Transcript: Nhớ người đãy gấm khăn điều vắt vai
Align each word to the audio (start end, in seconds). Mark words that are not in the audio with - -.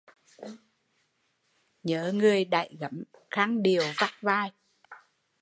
Nhớ 1.83 2.11
người 2.15 2.45
đãy 2.45 2.75
gấm 2.79 3.03
khăn 3.31 3.63
điều 3.63 3.83
vắt 3.97 4.09
vai 4.21 4.51